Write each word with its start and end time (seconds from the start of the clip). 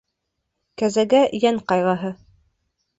Кәзәгә 0.83 1.21
йән 1.43 1.63
ҡайғыһы. 1.71 2.15